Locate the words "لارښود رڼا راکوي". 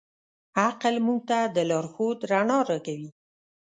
1.69-3.09